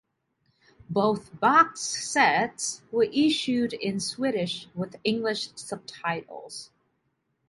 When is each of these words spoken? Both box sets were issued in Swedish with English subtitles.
Both 0.89 1.39
box 1.39 1.81
sets 1.81 2.81
were 2.91 3.03
issued 3.03 3.73
in 3.73 3.99
Swedish 3.99 4.67
with 4.73 4.95
English 5.03 5.49
subtitles. 5.55 6.71